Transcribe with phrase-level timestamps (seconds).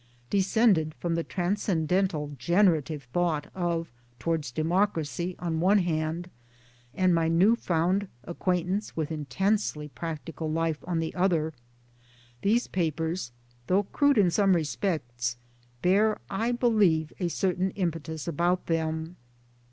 [0.31, 6.27] Descended from the transcendental generative thought of Towards Democracy on the one hand,
[6.95, 11.53] and my new found acquaintance with intensely practical life on the other,
[12.41, 13.31] these papers,
[13.67, 15.37] though crude in some respects,
[15.83, 19.17] bear I believe a certain impetus about them.